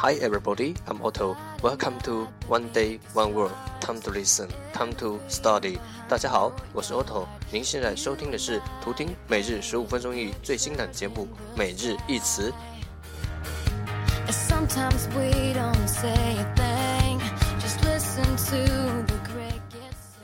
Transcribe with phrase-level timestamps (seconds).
[0.00, 1.36] Hi everybody, I'm Otto.
[1.60, 3.50] Welcome to One Day One Word.
[3.80, 5.80] Time to listen, time to study.
[6.08, 7.26] 大家好，我是 Otto。
[7.50, 11.26] 您现在收听的是图听每日十五分钟英语最新版节目
[11.58, 12.52] 《每日一词》。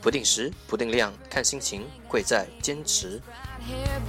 [0.01, 3.21] 不定时，不定量，看心情，贵在坚持。
[3.67, 3.99] Right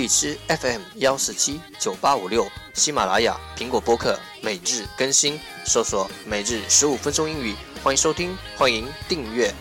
[0.00, 7.54] 荔枝 FM 幺四七九八五六，喜马拉雅、苹果播客每日更新，搜索“每日十五分钟英语”，
[7.84, 9.52] 欢迎收听，欢迎订阅。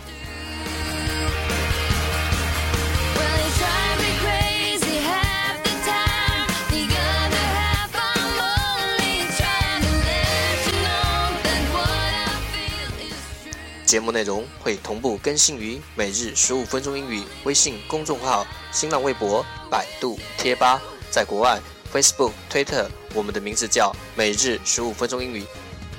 [13.89, 20.79] 节目内容会同步更新于“每日十五分钟英语”微信公众号、新浪微博、百度贴吧。
[21.09, 21.59] 在国外
[21.91, 25.43] ，Facebook、Twitter，我们的名字叫“每日十五分钟英语”。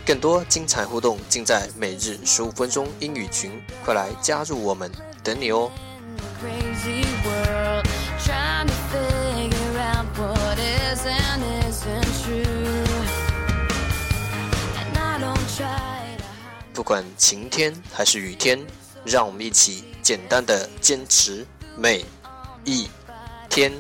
[0.07, 4.89] 更多精彩互动尽在“每日十五分钟英语群”，快来加入我们，
[5.25, 5.69] 等你哦！
[16.90, 18.60] 管晴天还是雨天，
[19.04, 21.46] 让我们一起简单的坚持
[21.78, 22.06] 每
[22.64, 22.88] 一
[23.50, 23.72] 天。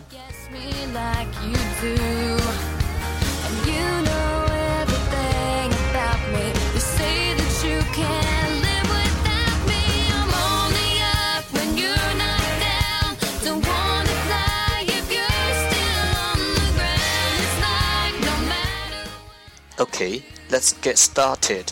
[19.77, 21.65] Okay, let's get started.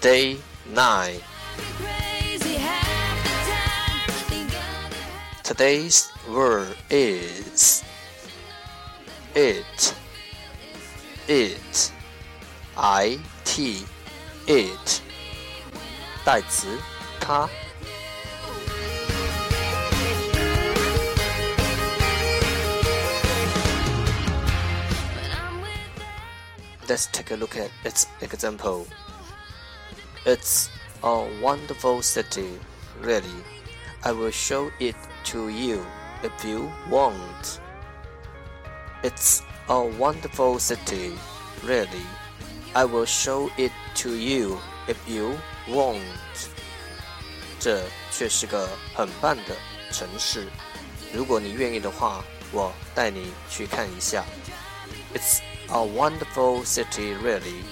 [0.00, 1.20] Day 9
[5.42, 7.82] Today's word is
[9.34, 9.94] it
[11.26, 11.92] it
[12.76, 13.84] I T
[14.46, 15.00] it
[16.24, 16.78] 代词
[17.20, 17.48] 它
[26.88, 28.86] Let's take a look at its example.
[30.24, 30.68] It's
[31.02, 32.58] a wonderful city,
[33.00, 33.42] really.
[34.02, 34.96] I will show it
[35.26, 35.84] to you
[36.22, 37.60] if you want.
[39.02, 41.12] It's a wonderful city,
[41.64, 42.06] really.
[42.74, 46.02] I will show it to you if you want.
[47.60, 49.56] 这却是个很棒的
[49.90, 50.46] 城市。
[51.12, 54.24] 如果你愿意的话，我带你去看一下。
[55.14, 57.62] It's a wonderful city, really.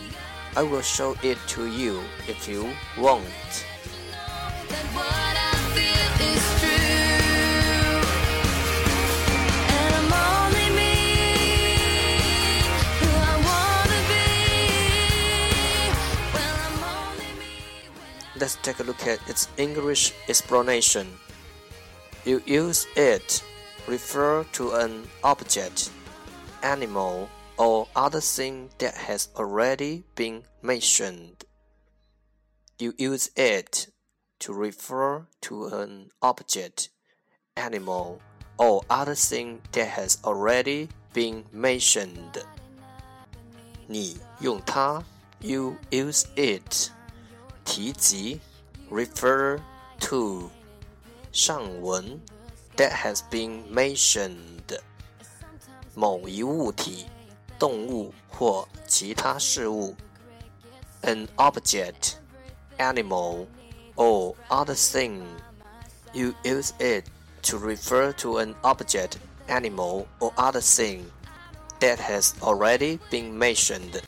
[0.56, 3.24] I will show it to you if you want.
[18.40, 21.08] Let's take a look at its English explanation.
[22.26, 23.44] You use it
[23.88, 25.92] refer to an object,
[26.64, 27.30] animal,
[27.61, 31.45] or other thing that has already been mentioned.
[32.79, 33.89] You use it
[34.41, 36.91] to refer to an object,
[37.57, 38.21] animal,
[38.59, 42.43] or other thing that has already been mentioned.
[43.89, 45.03] 你用它，
[45.41, 46.91] you use it，
[47.65, 48.41] 提及，
[48.91, 49.59] refer
[50.01, 50.51] to，
[51.33, 52.21] 上文，
[52.77, 54.79] that has been mentioned，
[55.95, 57.07] 某一物体。
[57.61, 59.95] 动物或其他事物，
[61.03, 62.15] an object,
[62.79, 63.47] animal,
[63.95, 65.23] or other thing.
[66.13, 67.05] You use it
[67.43, 69.17] to refer to an object,
[69.49, 71.05] animal, or other thing
[71.81, 74.01] that has already been mentioned.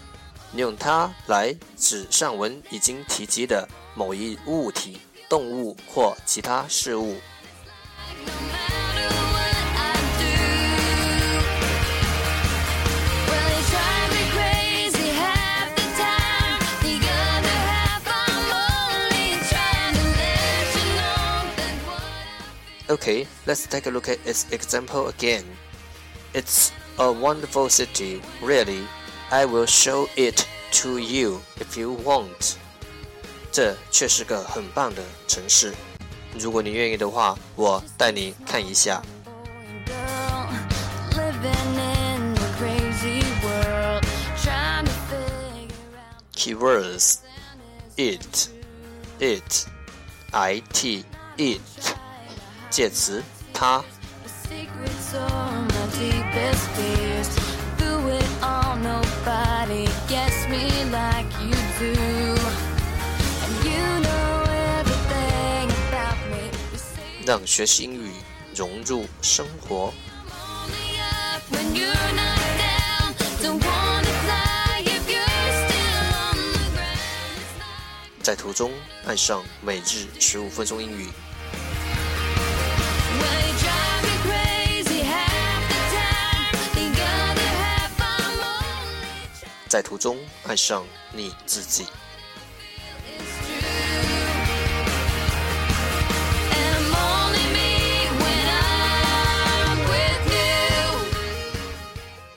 [0.52, 7.16] 你用它来指上文已经提及的某一物体、动物或其他事物。
[22.92, 25.44] Okay, let's take a look at its example again.
[26.32, 28.86] It's a wonderful city, really.
[29.30, 30.46] I will show it
[30.80, 32.56] to you if you want.
[33.52, 35.74] 这却是个很棒的城市。
[36.38, 39.02] 如果你愿意的话，我带你看一下。
[46.34, 47.18] Keywords:
[47.96, 48.48] it,
[49.18, 49.66] it,
[50.32, 51.04] it,
[51.36, 51.91] it
[52.73, 53.23] 介词
[53.53, 53.83] 他。
[67.23, 68.11] 让学习英语
[68.55, 69.93] 融入生活。
[78.23, 78.71] 在途中
[79.05, 81.09] 爱上每日十五分钟英语。
[89.73, 91.87] 在途中爱上你自己。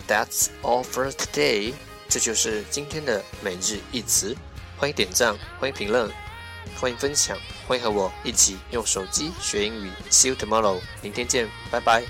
[0.09, 1.75] That's all for today。
[2.09, 4.35] 这就是今天的每日一词。
[4.79, 6.11] 欢迎点赞，欢迎评论，
[6.81, 7.37] 欢迎分享，
[7.69, 9.91] 欢迎和我一起用手机学英语。
[10.11, 12.03] See you tomorrow，明天见，拜拜。